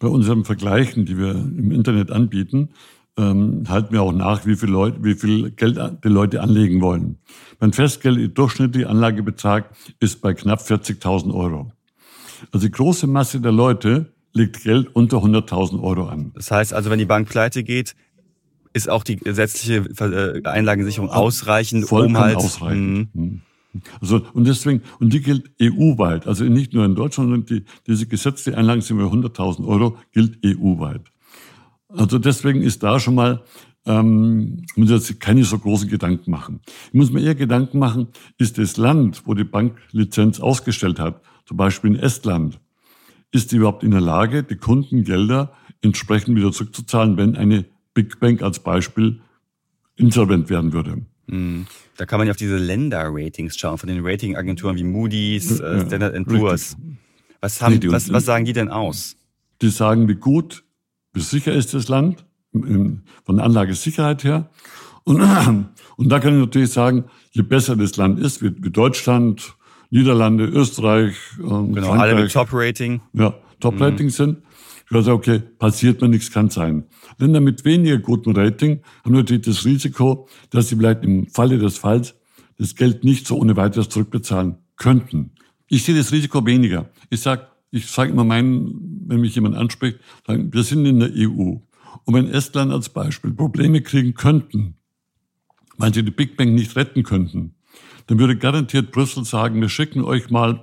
[0.00, 2.70] Bei unseren Vergleichen, die wir im Internet anbieten,
[3.16, 7.18] ähm, halten wir auch nach, wie viel, Leute, wie viel Geld die Leute anlegen wollen.
[7.58, 11.72] Mein Festgeld, durchschnittlicher Anlagebetrag ist bei knapp 40.000 Euro.
[12.52, 16.32] Also die große Masse der Leute legt Geld unter 100.000 Euro an.
[16.34, 17.94] Das heißt also, wenn die Bank pleite geht,
[18.72, 23.14] ist auch die gesetzliche äh, Einlagensicherung ausreichend, Vollkommen um halt ausreichend.
[23.14, 23.22] Mh.
[23.22, 23.40] Hm.
[24.00, 28.06] Also, und deswegen, und die gilt EU-weit, also nicht nur in Deutschland, sondern die, diese
[28.06, 31.02] gesetzte Einlagensicherung 100.000 Euro gilt EU-weit.
[31.88, 33.42] Also deswegen ist da schon mal,
[33.86, 36.60] ähm, muss jetzt keine so großen Gedanken machen.
[36.88, 41.56] Ich muss mir eher Gedanken machen, ist das Land, wo die Banklizenz ausgestellt hat, zum
[41.56, 42.60] Beispiel in Estland,
[43.32, 47.64] ist die überhaupt in der Lage, die Kundengelder entsprechend wieder zurückzuzahlen, wenn eine
[47.94, 49.20] Big Bank als Beispiel
[49.96, 51.02] insolvent werden würde.
[51.28, 51.66] Hm.
[51.96, 56.26] Da kann man ja auf diese Länder-Ratings schauen, von den Ratingagenturen wie Moody's, äh, Standard
[56.26, 56.76] Poor's.
[57.40, 59.16] Was, haben, was, was sagen die denn aus?
[59.62, 60.64] Die sagen, wie gut,
[61.12, 64.50] wie sicher ist das Land, von der Anlagesicherheit her.
[65.04, 65.20] Und,
[65.96, 69.54] und da kann ich natürlich sagen, je besser das Land ist, wie, wie Deutschland,
[69.90, 73.00] Niederlande, Österreich, ähm, genau, Frankreich, alle mit Top-Rating.
[73.12, 74.10] Ja, Top-Rating mhm.
[74.10, 74.38] sind.
[74.84, 76.84] Ich würde sagen, okay, passiert mir nichts, kann sein.
[77.18, 81.78] Länder mit weniger gutem Rating haben natürlich das Risiko, dass sie vielleicht im Falle des
[81.78, 82.14] Falls
[82.58, 85.32] das Geld nicht so ohne weiteres zurückbezahlen könnten.
[85.68, 86.90] Ich sehe das Risiko weniger.
[87.08, 91.10] Ich sage, ich sage immer meinen, wenn mich jemand anspricht, sagen, wir sind in der
[91.14, 91.56] EU.
[92.04, 94.74] Und wenn Estland als Beispiel Probleme kriegen könnten,
[95.78, 97.54] weil sie die Big Bang nicht retten könnten,
[98.10, 100.60] dann würde garantiert Brüssel sagen, wir schicken euch mal,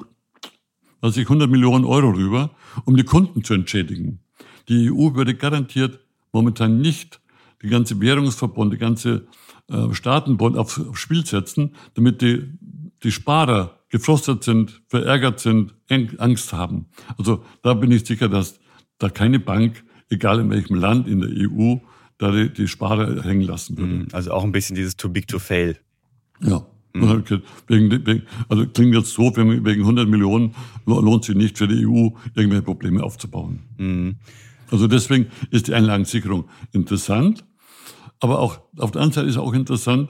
[1.00, 2.52] was ich 100 Millionen Euro rüber,
[2.84, 4.20] um die Kunden zu entschädigen.
[4.68, 6.02] Die EU würde garantiert
[6.34, 7.22] momentan nicht
[7.62, 9.28] die ganze Währungsverbund, die ganze
[9.70, 12.52] äh, Staatenbund aufs, aufs Spiel setzen, damit die,
[13.04, 15.74] die Sparer gefrustet sind, verärgert sind,
[16.18, 16.88] Angst haben.
[17.18, 18.60] Also da bin ich sicher, dass
[18.98, 21.78] da keine Bank, egal in welchem Land in der EU,
[22.18, 23.94] da die, die Sparer hängen lassen würde.
[23.94, 24.08] Mhm.
[24.12, 25.78] Also auch ein bisschen dieses too big to fail.
[26.42, 26.66] Ja.
[27.00, 28.24] Mhm.
[28.50, 30.56] Also klingt jetzt so, wegen 100 Millionen
[30.86, 33.60] lohnt sich nicht für die EU, irgendwelche Probleme aufzubauen.
[33.78, 34.16] Mhm.
[34.72, 37.46] Also deswegen ist die Einlagensicherung interessant.
[38.20, 40.10] Aber auch auf der anderen Seite ist auch interessant,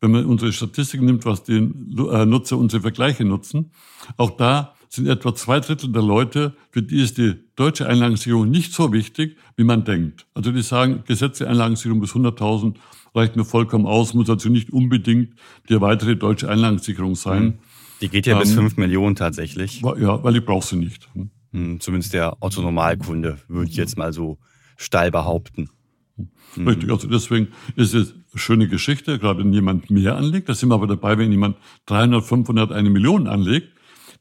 [0.00, 3.72] wenn man unsere Statistiken nimmt, was die äh, Nutzer unsere Vergleiche nutzen.
[4.16, 8.72] Auch da sind etwa zwei Drittel der Leute, für die ist die deutsche Einlagensicherung nicht
[8.72, 10.26] so wichtig, wie man denkt.
[10.34, 12.76] Also die sagen, gesetzte Einlagensicherung bis 100.000
[13.14, 15.34] reicht mir vollkommen aus, muss also nicht unbedingt
[15.68, 17.58] die weitere deutsche Einlagensicherung sein.
[18.00, 19.80] Die geht ja ähm, bis 5 Millionen tatsächlich.
[19.80, 21.08] Ja, weil ich brauche sie nicht.
[21.52, 24.38] Hm, zumindest der Otto-Normalkunde, würde ich jetzt mal so
[24.76, 25.68] steil behaupten.
[26.56, 30.48] Richtig, also deswegen ist es eine schöne Geschichte, gerade wenn jemand mehr anlegt.
[30.48, 33.68] Da sind wir aber dabei, wenn jemand 300, 500, eine Million anlegt,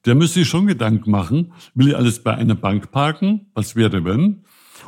[0.06, 3.48] der müsste sich schon Gedanken machen, will ich alles bei einer Bank parken?
[3.54, 4.44] Was wäre wenn?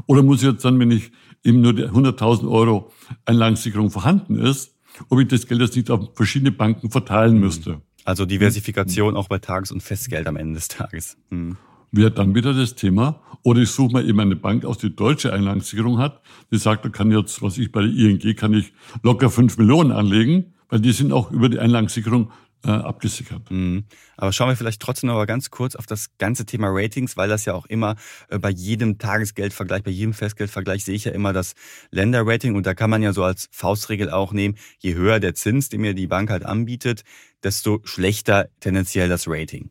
[0.06, 1.12] Oder muss ich jetzt dann, wenn ich
[1.44, 2.92] eben nur 100.000 Euro
[3.26, 4.76] Einlagensicherung vorhanden ist,
[5.10, 7.82] ob ich das Geld jetzt nicht auf verschiedene Banken verteilen müsste?
[8.04, 11.18] Also Diversifikation auch bei Tages- und Festgeld am Ende des Tages.
[11.30, 11.58] Hm
[11.92, 13.22] wäre dann wieder das Thema.
[13.44, 16.90] Oder ich suche mir eben eine Bank aus, die deutsche Einlagensicherung hat, die sagt, da
[16.90, 18.74] kann jetzt, was ich bei der ING, kann ich
[19.04, 22.32] locker fünf Millionen anlegen, weil die sind auch über die Einlagensicherung
[22.66, 23.50] äh, abgesichert.
[23.50, 23.86] Mhm.
[24.18, 27.30] Aber schauen wir vielleicht trotzdem noch mal ganz kurz auf das ganze Thema Ratings, weil
[27.30, 27.96] das ja auch immer
[28.30, 31.54] äh, bei jedem Tagesgeldvergleich, bei jedem Festgeldvergleich sehe ich ja immer das
[31.92, 35.70] Länderrating und da kann man ja so als Faustregel auch nehmen, je höher der Zins,
[35.70, 37.04] den mir die Bank halt anbietet,
[37.44, 39.70] desto schlechter tendenziell das Rating.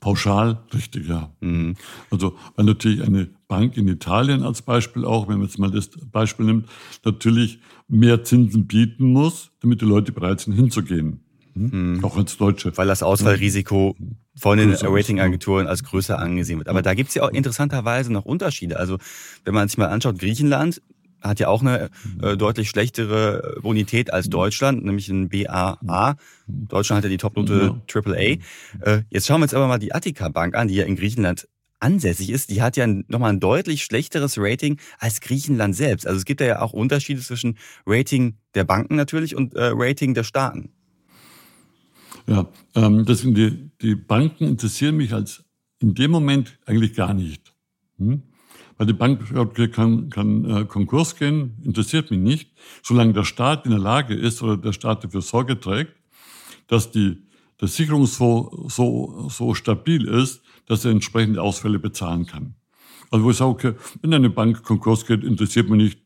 [0.00, 1.30] Pauschal richtig, ja.
[1.40, 1.76] Mhm.
[2.10, 5.90] Also, weil natürlich eine Bank in Italien als Beispiel auch, wenn man jetzt mal das
[6.10, 6.68] Beispiel nimmt,
[7.04, 11.20] natürlich mehr Zinsen bieten muss, damit die Leute bereit sind hinzugehen.
[11.54, 12.04] Mhm.
[12.04, 12.76] Auch als Deutsche.
[12.76, 13.96] Weil das Ausfallrisiko
[14.36, 16.68] von den Ratingagenturen als größer angesehen wird.
[16.68, 18.78] Aber da gibt es ja auch interessanterweise noch Unterschiede.
[18.78, 18.98] Also
[19.44, 20.80] wenn man sich mal anschaut, Griechenland
[21.22, 21.90] hat ja auch eine
[22.22, 26.16] äh, deutlich schlechtere Bonität als Deutschland, nämlich ein BAA.
[26.46, 28.14] Deutschland hat ja die Topnote AAA.
[28.16, 28.38] Äh,
[29.10, 31.46] jetzt schauen wir uns aber mal die Attica Bank an, die ja in Griechenland
[31.80, 32.50] ansässig ist.
[32.50, 36.06] Die hat ja nochmal ein deutlich schlechteres Rating als Griechenland selbst.
[36.06, 40.24] Also es gibt ja auch Unterschiede zwischen Rating der Banken natürlich und äh, Rating der
[40.24, 40.72] Staaten.
[42.26, 45.44] Ja, ähm, sind die, die Banken interessieren mich als
[45.80, 47.52] in dem Moment eigentlich gar nicht.
[47.98, 48.22] Hm?
[48.76, 49.20] Weil die Bank
[49.72, 54.42] kann, kann äh, Konkurs gehen, interessiert mich nicht, solange der Staat in der Lage ist
[54.42, 55.94] oder der Staat dafür Sorge trägt,
[56.66, 57.22] dass die,
[57.60, 62.54] der Sicherungsfonds so, so stabil ist, dass er entsprechende Ausfälle bezahlen kann.
[63.10, 66.00] Also wo ich sage, okay, wenn eine Bank Konkurs geht, interessiert mich nicht,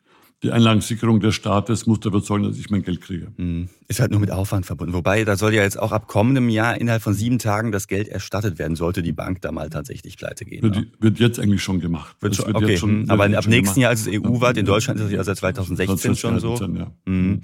[0.44, 3.28] die Einlagensicherung des Staates muss dafür sorgen, dass ich mein Geld kriege.
[3.36, 3.68] Hm.
[3.88, 4.92] Ist halt nur mit Aufwand verbunden.
[4.92, 8.08] Wobei, da soll ja jetzt auch ab kommendem Jahr innerhalb von sieben Tagen das Geld
[8.08, 10.62] erstattet werden, sollte die Bank da mal tatsächlich pleite gehen.
[10.62, 10.82] Wird, ja.
[11.00, 12.16] wird jetzt eigentlich schon gemacht.
[12.20, 12.76] Wird schon, wird okay.
[12.76, 13.10] Schon, hm.
[13.10, 14.58] Aber ab nächsten Jahr ist es EU-weit.
[14.58, 16.54] In Deutschland ist es ja seit 2016 schon so.
[16.54, 16.92] Ja.
[17.06, 17.40] Mhm.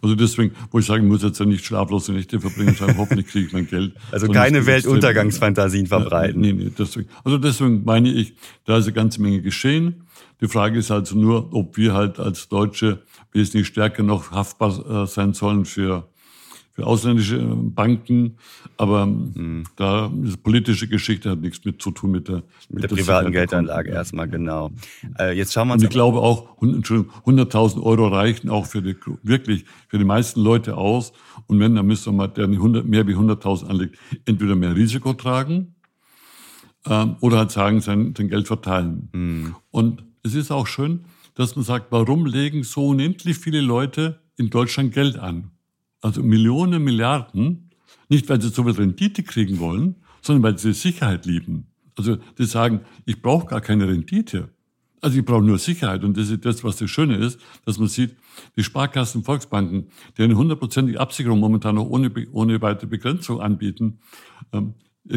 [0.00, 3.46] Also deswegen, wo ich sagen muss, jetzt ja nicht schlaflose Nächte verbringen, sagen, hoffentlich kriege
[3.46, 3.94] ich mein Geld.
[4.10, 6.40] Also keine Weltuntergangsfantasien verbreiten.
[6.40, 7.08] Nee, nee, deswegen.
[7.24, 10.01] Also deswegen meine ich, da ist eine ganze Menge geschehen.
[10.42, 15.06] Die Frage ist also nur, ob wir halt als Deutsche wesentlich stärker noch haftbar äh,
[15.06, 16.08] sein sollen für,
[16.72, 18.38] für ausländische äh, Banken.
[18.76, 19.64] Aber mhm.
[19.76, 23.30] da ist politische Geschichte hat nichts mit zu tun mit der, mit, mit der privaten
[23.30, 23.96] Geldanlage ja.
[23.96, 24.72] erstmal, genau.
[25.16, 25.82] Äh, jetzt schauen wir uns.
[25.82, 30.76] Und ich glaube auch, 100.000 Euro reichen auch für die, wirklich für die meisten Leute
[30.76, 31.12] aus.
[31.46, 35.71] Und wenn, dann müsste man, der 100, mehr wie 100.000 anlegt, entweder mehr Risiko tragen,
[36.86, 39.08] ähm, oder halt sagen, sein, sein Geld verteilen.
[39.12, 39.56] Mhm.
[39.70, 44.50] Und es ist auch schön, dass man sagt, warum legen so unendlich viele Leute in
[44.50, 45.50] Deutschland Geld an?
[46.00, 47.70] Also Millionen, Milliarden,
[48.08, 51.68] nicht weil sie so viel Rendite kriegen wollen, sondern weil sie Sicherheit lieben.
[51.96, 54.48] Also die sagen, ich brauche gar keine Rendite.
[55.00, 57.88] Also ich brauche nur Sicherheit und das ist das, was das Schöne ist, dass man
[57.88, 58.16] sieht,
[58.56, 63.98] die Sparkassen, Volksbanken, die eine hundertprozentige Absicherung momentan noch ohne, ohne weitere Begrenzung anbieten,
[64.52, 64.74] ähm,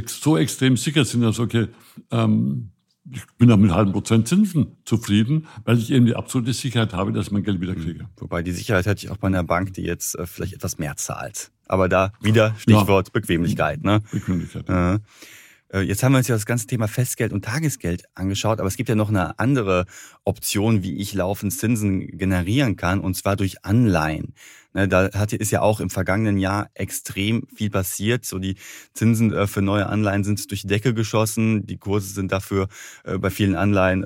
[0.07, 1.67] so extrem sicher sind, dass okay,
[2.11, 2.71] ähm,
[3.11, 7.11] ich bin auch mit halben Prozent Zinsen zufrieden, weil ich eben die absolute Sicherheit habe,
[7.11, 8.09] dass ich mein Geld wieder kriege.
[8.17, 10.95] Wobei die Sicherheit hätte ich auch bei einer Bank, die jetzt äh, vielleicht etwas mehr
[10.95, 11.51] zahlt.
[11.67, 13.11] Aber da wieder Stichwort ja.
[13.13, 13.83] Bequemlichkeit.
[13.83, 14.01] Ne?
[14.11, 14.69] Bequemlichkeit.
[14.69, 14.99] Äh,
[15.81, 18.89] jetzt haben wir uns ja das ganze Thema Festgeld und Tagesgeld angeschaut, aber es gibt
[18.89, 19.85] ja noch eine andere
[20.23, 24.33] Option, wie ich laufend Zinsen generieren kann, und zwar durch Anleihen.
[24.73, 28.25] Ne, da ist ja auch im vergangenen Jahr extrem viel passiert.
[28.25, 28.55] So die
[28.93, 32.67] Zinsen äh, für neue Anleihen sind durch die Decke geschossen, die Kurse sind dafür
[33.05, 34.05] äh, bei vielen Anleihen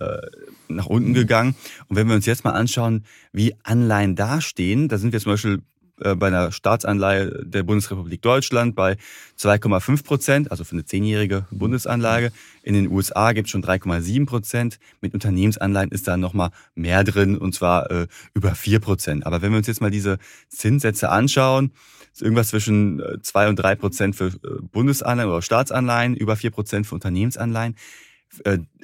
[0.67, 1.55] nach unten gegangen.
[1.87, 3.03] Und wenn wir uns jetzt mal anschauen,
[3.33, 5.59] wie Anleihen dastehen, da sind wir zum Beispiel äh,
[5.99, 8.97] bei einer Staatsanleihe der Bundesrepublik Deutschland bei
[9.37, 12.31] 2,5 Prozent, also für eine zehnjährige Bundesanlage.
[12.63, 14.79] In den USA gibt es schon 3,7 Prozent.
[15.01, 19.25] Mit Unternehmensanleihen ist da nochmal mehr drin, und zwar äh, über 4 Prozent.
[19.25, 20.17] Aber wenn wir uns jetzt mal diese
[20.49, 21.71] Zinssätze anschauen,
[22.11, 26.51] ist irgendwas zwischen 2 äh, und 3 Prozent für äh, Bundesanleihen oder Staatsanleihen, über 4
[26.51, 27.75] Prozent für Unternehmensanleihen.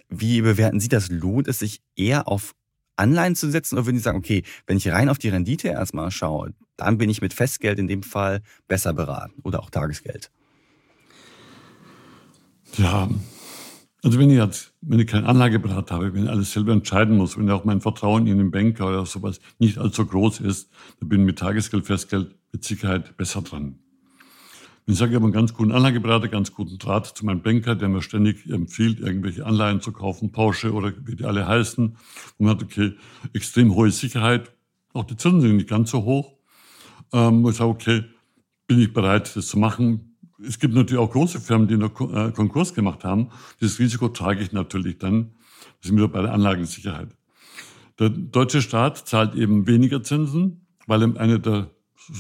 [0.10, 1.10] Wie bewerten Sie das?
[1.10, 2.56] Lohnt es sich eher auf
[2.96, 6.12] Anleihen zu setzen oder würden Sie sagen, okay, wenn ich rein auf die Rendite erstmal
[6.12, 10.32] schaue, dann bin ich mit Festgeld in dem Fall besser beraten oder auch Tagesgeld?
[12.78, 13.10] Ja,
[14.04, 17.38] also wenn ich jetzt, wenn ich keinen Anlageberater habe, wenn ich alles selber entscheiden muss,
[17.38, 21.22] wenn auch mein Vertrauen in den Banker oder sowas nicht allzu groß ist, dann bin
[21.22, 23.80] ich mit Tagesgeld, Festgeld mit Sicherheit besser dran.
[24.86, 27.76] Wenn ich sage, ich habe einen ganz guten Anlageberater, ganz guten Draht zu meinem Banker,
[27.76, 31.88] der mir ständig empfiehlt, irgendwelche Anleihen zu kaufen, Porsche oder wie die alle heißen.
[31.88, 31.98] Und
[32.38, 32.94] man hat, okay,
[33.34, 34.52] extrem hohe Sicherheit.
[34.94, 36.34] Auch die Zinsen sind nicht ganz so hoch.
[37.14, 38.04] Ähm, ich sage, okay,
[38.68, 40.18] bin ich bereit, das zu machen.
[40.46, 43.30] Es gibt natürlich auch große Firmen, die noch äh, Konkurs gemacht haben.
[43.60, 45.32] Dieses Risiko trage ich natürlich dann.
[45.82, 47.10] Das ist wieder bei der Anlagensicherheit.
[47.98, 51.72] Der deutsche Staat zahlt eben weniger Zinsen, weil er eine der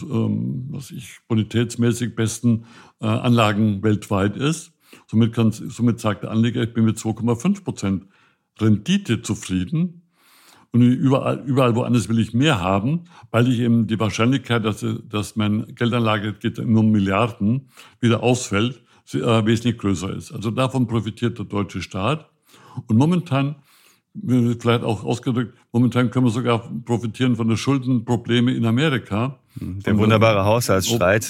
[0.03, 2.65] ähm, was ich, bonitätsmäßig besten
[3.01, 4.73] äh, Anlagen weltweit ist.
[5.07, 8.05] Somit, somit sagt der Anleger, ich bin mit 2,5 Prozent
[8.59, 10.01] Rendite zufrieden.
[10.71, 15.35] Und überall, überall woanders will ich mehr haben, weil ich eben die Wahrscheinlichkeit, dass, dass
[15.35, 17.69] meine Geldanlage geht nur um Milliarden,
[18.01, 18.81] wieder ausfällt,
[19.13, 20.31] äh, wesentlich größer ist.
[20.31, 22.29] Also davon profitiert der deutsche Staat.
[22.87, 23.55] Und momentan
[24.59, 29.39] vielleicht auch ausgedrückt, momentan können wir sogar profitieren von den Schuldenprobleme in Amerika.
[29.57, 31.23] Der wunderbare Haushaltsstreit,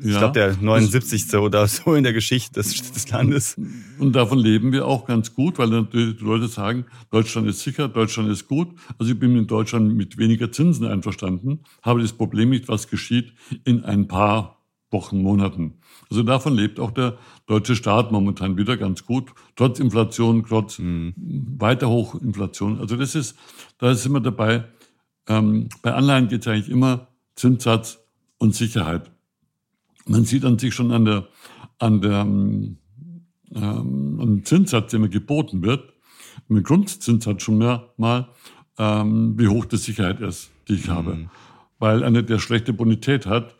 [0.00, 1.34] ich ja, glaube der 79.
[1.34, 3.56] oder so in der Geschichte des, des, Landes.
[3.98, 7.88] Und davon leben wir auch ganz gut, weil natürlich die Leute sagen, Deutschland ist sicher,
[7.88, 8.68] Deutschland ist gut.
[8.98, 13.34] Also ich bin in Deutschland mit weniger Zinsen einverstanden, habe das Problem nicht, was geschieht
[13.64, 14.56] in ein paar
[14.90, 15.74] Wochen, Monaten.
[16.08, 21.12] Also davon lebt auch der deutsche Staat momentan wieder ganz gut, trotz Inflation, trotz mhm.
[21.58, 22.80] weiter Hochinflation.
[22.80, 23.36] Also das ist,
[23.78, 24.64] da sind wir dabei.
[25.28, 27.98] Ähm, bei Anleihen geht es eigentlich immer Zinssatz
[28.38, 29.10] und Sicherheit.
[30.06, 31.28] Man sieht an sich schon an der,
[31.78, 32.78] an der, ähm,
[33.54, 35.92] dem Zinssatz, der mir geboten wird,
[36.48, 38.28] mit Grundzinssatz schon mehr mal,
[38.78, 40.92] ähm, wie hoch die Sicherheit ist, die ich mhm.
[40.92, 41.30] habe.
[41.78, 43.54] Weil eine, der schlechte Bonität hat,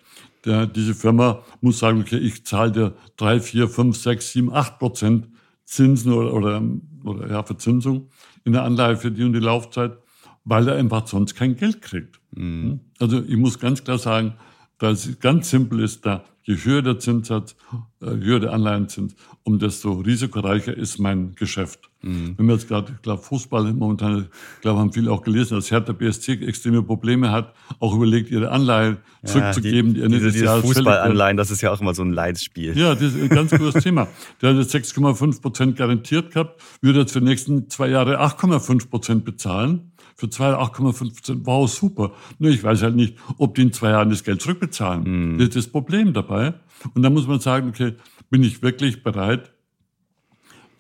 [0.45, 4.79] der, diese Firma muss sagen, okay, ich zahle dir drei, vier, fünf, sechs, sieben, acht
[4.79, 5.29] Prozent
[5.65, 6.63] Zinsen oder, oder,
[7.05, 8.09] oder ja, Verzinsung
[8.45, 9.99] in der Anleihe für die und die Laufzeit,
[10.47, 12.21] weil er einfach sonst kein Geld kriegt.
[12.35, 12.81] Mhm.
[12.99, 14.35] Also ich muss ganz klar sagen,
[14.79, 17.57] dass es ganz simpel ist, da je höher der Zinssatz,
[18.01, 21.91] äh, höher der Anleihenzins, um desto risikoreicher ist mein Geschäft.
[22.03, 22.35] Mhm.
[22.37, 25.73] Wenn wir jetzt gerade, ich glaube, Fußball momentan, ich glaube, haben viele auch gelesen, dass
[25.73, 30.45] Hertha BSC extreme Probleme hat, auch überlegt, ihre Anleihe ja, zurückzugeben, die, die Ende diese,
[30.45, 32.79] des Fußballanleihen, das ist ja auch immer so ein Leitspiel.
[32.79, 34.07] Ja, das ist ein ganz großes Thema.
[34.41, 38.89] Der hat jetzt 6,5 Prozent garantiert gehabt, würde jetzt für die nächsten zwei Jahre 8,5
[38.89, 42.13] Prozent bezahlen für zwei 8,5 Prozent, wow, super.
[42.39, 45.35] Nur ich weiß halt nicht, ob die in zwei Jahren das Geld zurückbezahlen.
[45.35, 45.39] Mhm.
[45.39, 46.55] Das ist das Problem dabei.
[46.95, 47.95] Und da muss man sagen, okay,
[48.31, 49.53] bin ich wirklich bereit,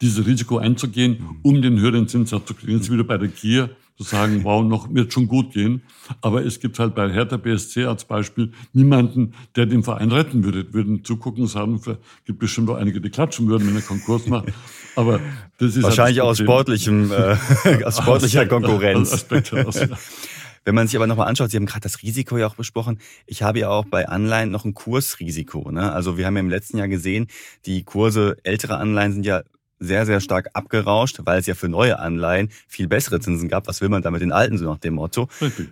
[0.00, 2.72] dieses Risiko einzugehen, um den höheren Zinssatz zu kriegen.
[2.72, 5.82] Jetzt wieder bei der Gier zu sagen, wow, noch wird schon gut gehen.
[6.20, 10.72] Aber es gibt halt bei Hertha BSC als Beispiel niemanden, der den Verein retten würde.
[10.72, 14.26] Würden zugucken und sagen, es gibt bestimmt auch einige, die klatschen würden, wenn er Konkurs
[14.26, 14.52] macht.
[14.96, 15.20] Aber
[15.58, 19.26] das ist wahrscheinlich halt das aus sportlichem, äh, aus sportlicher Konkurrenz.
[20.66, 22.98] Wenn man sich aber nochmal anschaut, Sie haben gerade das Risiko ja auch besprochen.
[23.26, 25.70] Ich habe ja auch bei Anleihen noch ein Kursrisiko.
[25.70, 25.92] Ne?
[25.92, 27.28] Also wir haben ja im letzten Jahr gesehen,
[27.66, 29.42] die Kurse älterer Anleihen sind ja
[29.78, 33.66] sehr, sehr stark abgerauscht, weil es ja für neue Anleihen viel bessere Zinsen gab.
[33.66, 35.28] Was will man da mit den alten, so nach dem Motto?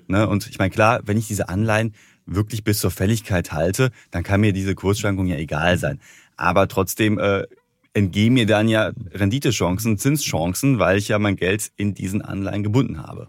[0.06, 0.28] Ne?
[0.28, 1.94] Und ich meine, klar, wenn ich diese Anleihen
[2.26, 6.00] wirklich bis zur Fälligkeit halte, dann kann mir diese Kursschwankung ja egal sein.
[6.36, 7.44] Aber trotzdem äh,
[7.92, 13.02] entgehen mir dann ja Renditechancen, Zinschancen, weil ich ja mein Geld in diesen Anleihen gebunden
[13.02, 13.28] habe.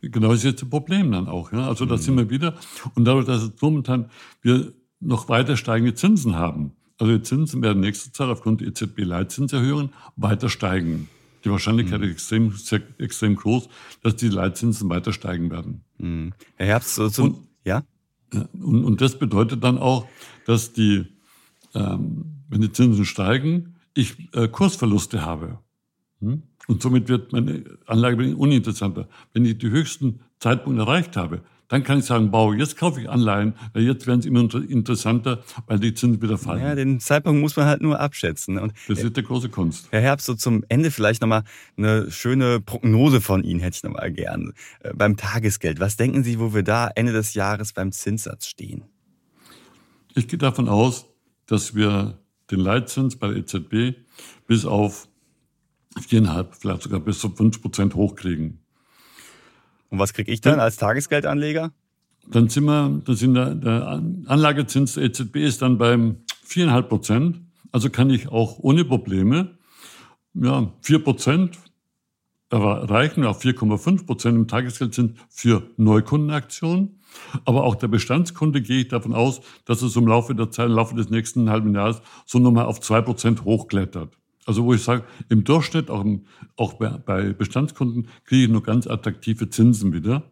[0.00, 1.52] Genau, das ist jetzt ein Problem dann auch.
[1.52, 1.68] Ja?
[1.68, 2.00] Also da mhm.
[2.00, 2.54] sind wir wieder.
[2.94, 4.10] Und dadurch, dass jetzt momentan
[4.42, 9.92] wir noch weiter steigende Zinsen haben, also die Zinsen werden nächste Zeit aufgrund der EZB-Leitzinserhöhungen
[10.16, 11.08] weiter steigen.
[11.44, 12.06] Die Wahrscheinlichkeit mhm.
[12.06, 13.68] ist extrem, sehr, extrem groß,
[14.02, 15.84] dass die Leitzinsen weiter steigen werden.
[15.98, 16.32] Mhm.
[16.56, 17.82] Herr Herbst, so zum, und, ja?
[18.32, 20.06] Und, und das bedeutet dann auch,
[20.44, 21.06] dass die,
[21.74, 25.58] ähm, wenn die Zinsen steigen, ich äh, Kursverluste habe.
[26.20, 26.42] Hm?
[26.66, 29.08] Und somit wird meine Anlage uninteressanter.
[29.32, 33.10] Wenn ich die höchsten Zeitpunkte erreicht habe, dann kann ich sagen, wow, jetzt kaufe ich
[33.10, 36.62] Anleihen, weil jetzt werden sie immer interessanter, weil die Zinsen wieder fallen.
[36.62, 38.58] Ja, den Zeitpunkt muss man halt nur abschätzen.
[38.58, 39.88] Und das ist der große Kunst.
[39.90, 41.44] Herr Herbst, so zum Ende vielleicht nochmal
[41.76, 44.54] eine schöne Prognose von Ihnen hätte ich nochmal gern.
[44.80, 48.84] Äh, beim Tagesgeld, was denken Sie, wo wir da Ende des Jahres beim Zinssatz stehen?
[50.14, 51.06] Ich gehe davon aus,
[51.46, 52.18] dass wir
[52.50, 53.98] den Leitzins bei der EZB
[54.46, 55.08] bis auf
[56.00, 58.60] viereinhalb, vielleicht sogar bis zu fünf Prozent hochkriegen.
[59.90, 61.72] Und was kriege ich dann als Tagesgeldanleger?
[62.26, 67.40] Dann sind wir, dann sind der, der Anlagezins der EZB ist dann beim viereinhalb Prozent.
[67.72, 69.58] Also kann ich auch ohne Probleme
[70.34, 71.58] ja, vier Prozent
[72.50, 77.00] erreichen, auch 4,5 Prozent im Tagesgeldzins für Neukundenaktionen.
[77.44, 80.72] Aber auch der Bestandskunde gehe ich davon aus, dass es im Laufe der Zeit, im
[80.72, 84.16] Laufe des nächsten halben Jahres so nochmal auf zwei Prozent hochklettert.
[84.48, 86.22] Also wo ich sage, im Durchschnitt, auch, im,
[86.56, 90.22] auch bei Bestandskunden, kriege ich nur ganz attraktive Zinsen wieder.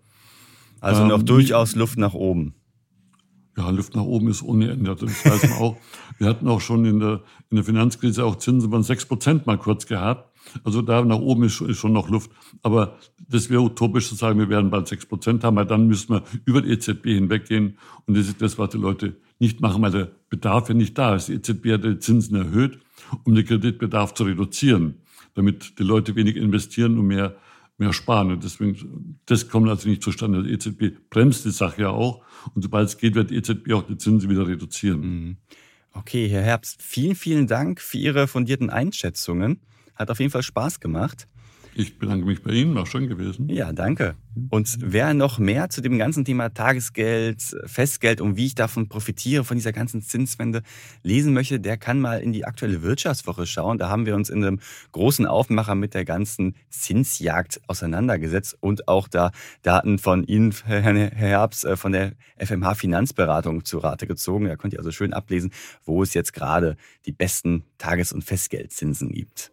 [0.80, 2.54] Also noch ähm, durchaus Luft nach oben.
[3.58, 4.96] Ja, Luft nach oben ist ohne Ende.
[4.96, 5.76] Das weiß man auch.
[6.18, 9.58] Wir hatten auch schon in der, in der Finanzkrise auch Zinsen von sechs Prozent mal
[9.58, 10.34] kurz gehabt.
[10.64, 12.30] Also da nach oben ist, ist schon noch Luft.
[12.62, 12.96] Aber
[13.28, 16.22] das wäre utopisch zu sagen, wir werden bald sechs Prozent haben, weil dann müssen wir
[16.46, 17.76] über die EZB hinweggehen.
[18.06, 21.16] Und das ist das, was die Leute nicht machen, weil der Bedarf ja nicht da
[21.16, 21.28] ist.
[21.28, 22.78] Die EZB hat die Zinsen erhöht
[23.24, 25.02] um den Kreditbedarf zu reduzieren,
[25.34, 27.36] damit die Leute wenig investieren und mehr,
[27.78, 28.32] mehr sparen.
[28.32, 30.42] Und deswegen, das kommt also nicht zustande.
[30.42, 32.22] Die EZB bremst die Sache ja auch.
[32.54, 35.00] Und sobald es geht, wird die EZB auch die Zinsen wieder reduzieren.
[35.00, 35.36] Mhm.
[35.92, 39.60] Okay, Herr Herbst, vielen, vielen Dank für Ihre fundierten Einschätzungen.
[39.94, 41.26] Hat auf jeden Fall Spaß gemacht.
[41.78, 43.50] Ich bedanke mich bei Ihnen, war schön gewesen.
[43.50, 44.14] Ja, danke.
[44.48, 49.44] Und wer noch mehr zu dem ganzen Thema Tagesgeld, Festgeld und wie ich davon profitiere,
[49.44, 50.62] von dieser ganzen Zinswende
[51.02, 53.76] lesen möchte, der kann mal in die aktuelle Wirtschaftswoche schauen.
[53.76, 54.60] Da haben wir uns in einem
[54.92, 61.66] großen Aufmacher mit der ganzen Zinsjagd auseinandergesetzt und auch da Daten von Ihnen, Herr Herbst,
[61.66, 64.46] äh, von der FMH Finanzberatung zu Rate gezogen.
[64.46, 65.52] Da könnt ihr also schön ablesen,
[65.84, 69.52] wo es jetzt gerade die besten Tages- und Festgeldzinsen gibt.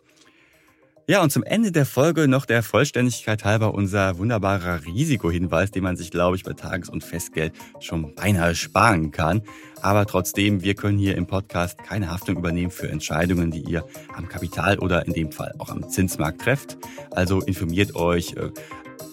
[1.06, 5.98] Ja, und zum Ende der Folge noch der Vollständigkeit halber unser wunderbarer Risikohinweis, den man
[5.98, 9.42] sich, glaube ich, bei Tages- und Festgeld schon beinahe sparen kann.
[9.82, 13.86] Aber trotzdem, wir können hier im Podcast keine Haftung übernehmen für Entscheidungen, die ihr
[14.16, 16.78] am Kapital oder in dem Fall auch am Zinsmarkt trefft.
[17.12, 18.52] Also informiert euch, äh,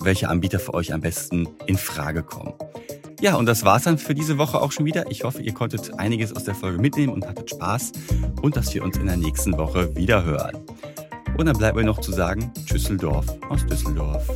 [0.00, 2.54] welche Anbieter für euch am besten in Frage kommen.
[3.20, 5.10] Ja, und das war's dann für diese Woche auch schon wieder.
[5.10, 7.90] Ich hoffe, ihr konntet einiges aus der Folge mitnehmen und hattet Spaß
[8.42, 10.56] und dass wir uns in der nächsten Woche wieder hören.
[11.36, 14.28] Und dann bleibt mir noch zu sagen, Düsseldorf aus Düsseldorf.